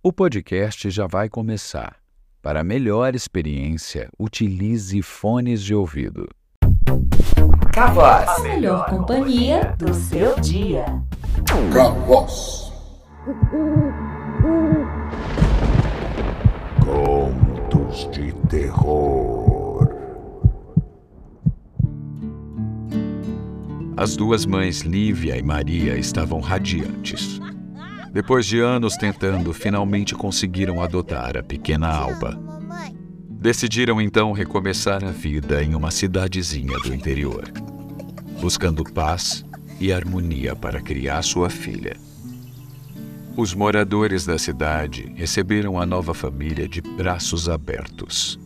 [0.00, 1.96] O podcast já vai começar.
[2.40, 6.28] Para melhor experiência, utilize fones de ouvido.
[7.72, 8.28] Cavoz.
[8.28, 10.84] A melhor companhia do seu dia.
[11.74, 12.72] Cavoz.
[16.80, 19.96] Contos de terror.
[23.96, 27.40] As duas mães, Lívia e Maria, estavam radiantes.
[28.12, 32.38] Depois de anos tentando, finalmente conseguiram adotar a pequena Alba.
[33.28, 37.44] Decidiram então recomeçar a vida em uma cidadezinha do interior,
[38.40, 39.44] buscando paz
[39.80, 41.96] e harmonia para criar sua filha.
[43.36, 48.36] Os moradores da cidade receberam a nova família de braços abertos.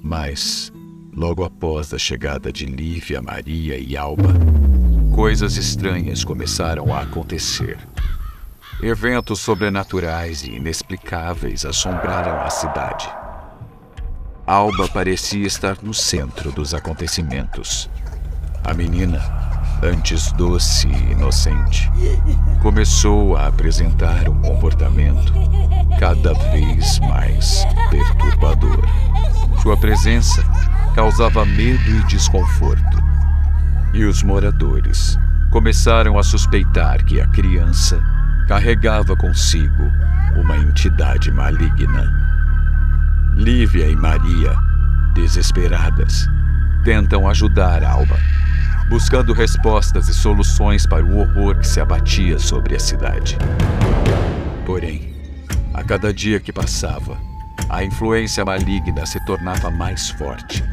[0.00, 0.72] Mas,
[1.12, 4.32] logo após a chegada de Lívia, Maria e Alba,
[5.14, 7.76] coisas estranhas começaram a acontecer.
[8.80, 13.10] Eventos sobrenaturais e inexplicáveis assombraram a cidade.
[14.46, 17.90] Alba parecia estar no centro dos acontecimentos.
[18.64, 19.20] A menina,
[19.82, 21.90] antes doce e inocente,
[22.62, 25.32] começou a apresentar um comportamento
[25.98, 28.84] cada vez mais perturbador.
[29.60, 30.44] Sua presença
[30.94, 32.96] causava medo e desconforto.
[33.92, 35.18] E os moradores
[35.50, 38.17] começaram a suspeitar que a criança
[38.48, 39.92] carregava consigo
[40.34, 42.10] uma entidade maligna.
[43.36, 44.56] Lívia e Maria,
[45.12, 46.26] desesperadas,
[46.82, 48.16] tentam ajudar Alba,
[48.88, 53.36] buscando respostas e soluções para o horror que se abatia sobre a cidade.
[54.64, 55.14] Porém,
[55.74, 57.18] a cada dia que passava,
[57.68, 60.64] a influência maligna se tornava mais forte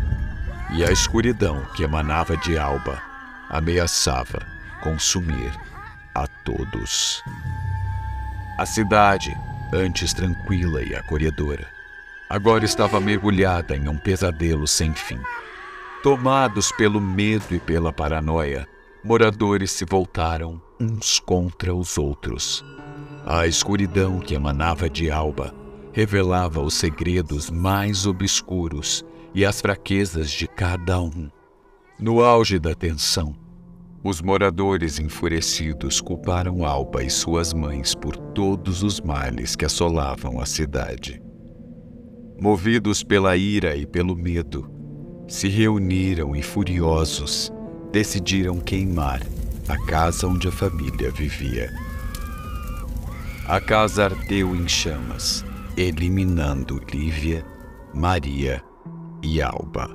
[0.71, 3.01] e a escuridão que emanava de Alba
[3.49, 4.39] ameaçava
[4.81, 5.51] consumir
[6.15, 7.21] a todos.
[8.57, 9.35] A cidade,
[9.73, 11.67] antes tranquila e acolhedora,
[12.29, 15.19] agora estava mergulhada em um pesadelo sem fim.
[16.01, 18.65] Tomados pelo medo e pela paranoia,
[19.03, 22.63] moradores se voltaram uns contra os outros.
[23.25, 25.53] A escuridão que emanava de Alba
[25.91, 31.29] revelava os segredos mais obscuros e as fraquezas de cada um.
[31.99, 33.35] No auge da tensão,
[34.05, 40.45] os moradores enfurecidos culparam Alba e suas mães por todos os males que assolavam a
[40.45, 41.19] cidade.
[42.39, 44.69] Movidos pela ira e pelo medo,
[45.27, 47.51] se reuniram e furiosos
[47.91, 49.23] decidiram queimar
[49.67, 51.73] a casa onde a família vivia.
[53.47, 55.43] A casa ardeu em chamas,
[55.75, 57.43] eliminando Lívia,
[57.91, 58.61] Maria
[59.23, 59.89] e Alba.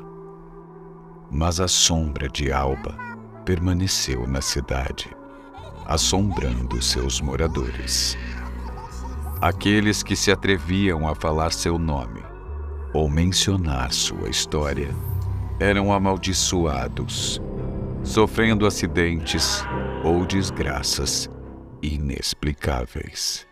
[1.31, 3.11] Mas a sombra de Alba
[3.51, 5.11] permaneceu na cidade,
[5.85, 8.17] assombrando seus moradores.
[9.41, 12.23] Aqueles que se atreviam a falar seu nome
[12.95, 14.95] ou mencionar sua história
[15.59, 17.43] eram amaldiçoados,
[18.05, 19.65] sofrendo acidentes
[20.05, 21.29] ou desgraças
[21.83, 23.49] inexplicáveis.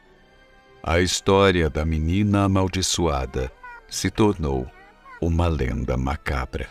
[0.80, 3.50] A história da menina amaldiçoada
[3.88, 4.64] se tornou
[5.20, 6.68] uma lenda macabra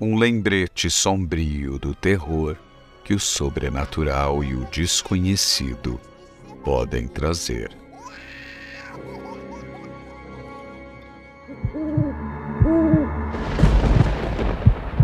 [0.00, 2.56] um lembrete sombrio do terror
[3.02, 5.98] que o sobrenatural e o desconhecido
[6.64, 7.70] podem trazer.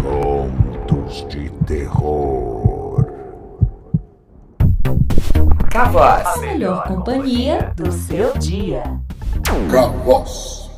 [0.03, 3.07] Contos de terror.
[5.71, 6.27] Cavoz.
[6.27, 8.83] A melhor companhia do seu dia.
[9.71, 10.72] Cavoz.